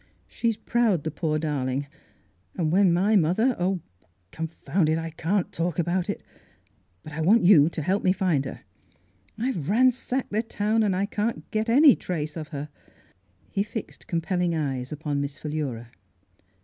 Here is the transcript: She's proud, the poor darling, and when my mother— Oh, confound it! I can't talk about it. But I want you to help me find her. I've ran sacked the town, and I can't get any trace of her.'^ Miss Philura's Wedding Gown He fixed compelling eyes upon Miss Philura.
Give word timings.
She's 0.27 0.57
proud, 0.57 1.03
the 1.03 1.11
poor 1.11 1.37
darling, 1.37 1.85
and 2.55 2.71
when 2.71 2.91
my 2.91 3.15
mother— 3.15 3.55
Oh, 3.59 3.81
confound 4.31 4.89
it! 4.89 4.97
I 4.97 5.11
can't 5.11 5.51
talk 5.51 5.77
about 5.77 6.09
it. 6.09 6.23
But 7.03 7.13
I 7.13 7.21
want 7.21 7.43
you 7.43 7.69
to 7.69 7.83
help 7.83 8.03
me 8.03 8.11
find 8.11 8.45
her. 8.45 8.61
I've 9.37 9.69
ran 9.69 9.91
sacked 9.91 10.31
the 10.31 10.41
town, 10.41 10.81
and 10.81 10.95
I 10.95 11.05
can't 11.05 11.47
get 11.51 11.69
any 11.69 11.95
trace 11.95 12.35
of 12.35 12.47
her.'^ 12.47 12.61
Miss 12.65 12.71
Philura's 12.71 13.13
Wedding 13.13 13.45
Gown 13.45 13.51
He 13.51 13.61
fixed 13.61 14.07
compelling 14.07 14.55
eyes 14.55 14.91
upon 14.91 15.21
Miss 15.21 15.37
Philura. 15.37 15.91